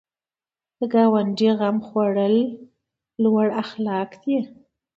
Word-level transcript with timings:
د 0.77 0.79
ګاونډي 0.93 1.49
غم 1.59 1.77
خوړل 1.87 2.35
لوړ 3.23 3.47
اخلاق 3.63 4.09
دي 4.23 4.37